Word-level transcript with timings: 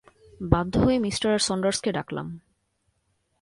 বাধ্য 0.41 0.73
হয়ে 0.77 0.97
Mr 0.99 1.15
Saunders 1.47 1.77
কে 1.81 1.91
ডাকলাম। 1.91 2.27